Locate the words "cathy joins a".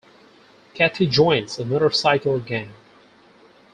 0.73-1.63